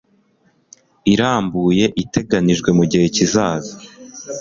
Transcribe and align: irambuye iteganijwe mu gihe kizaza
irambuye 1.13 1.85
iteganijwe 2.03 2.69
mu 2.77 2.83
gihe 2.91 3.05
kizaza 3.15 3.73